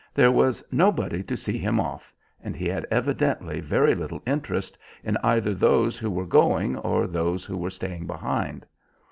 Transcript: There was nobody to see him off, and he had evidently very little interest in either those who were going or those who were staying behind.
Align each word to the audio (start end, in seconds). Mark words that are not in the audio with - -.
There 0.15 0.31
was 0.31 0.63
nobody 0.71 1.21
to 1.21 1.37
see 1.37 1.59
him 1.59 1.79
off, 1.79 2.11
and 2.43 2.55
he 2.55 2.67
had 2.67 2.87
evidently 2.89 3.59
very 3.59 3.93
little 3.93 4.19
interest 4.25 4.75
in 5.03 5.15
either 5.17 5.53
those 5.53 5.99
who 5.99 6.09
were 6.09 6.25
going 6.25 6.75
or 6.77 7.05
those 7.05 7.45
who 7.45 7.55
were 7.55 7.69
staying 7.69 8.07
behind. 8.07 8.65